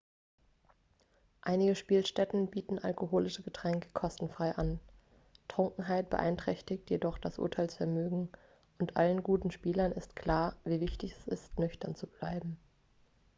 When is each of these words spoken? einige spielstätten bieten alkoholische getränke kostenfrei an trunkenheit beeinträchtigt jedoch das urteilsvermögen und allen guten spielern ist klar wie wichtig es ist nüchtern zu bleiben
einige 1.43 1.75
spielstätten 1.75 2.49
bieten 2.49 2.79
alkoholische 2.79 3.43
getränke 3.43 3.89
kostenfrei 3.91 4.55
an 4.55 4.79
trunkenheit 5.47 6.09
beeinträchtigt 6.09 6.89
jedoch 6.89 7.19
das 7.19 7.37
urteilsvermögen 7.37 8.31
und 8.79 8.97
allen 8.97 9.21
guten 9.21 9.51
spielern 9.51 9.91
ist 9.91 10.15
klar 10.15 10.55
wie 10.65 10.79
wichtig 10.81 11.13
es 11.15 11.27
ist 11.27 11.59
nüchtern 11.59 11.93
zu 11.95 12.07
bleiben 12.07 12.57